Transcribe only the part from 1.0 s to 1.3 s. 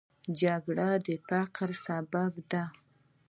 د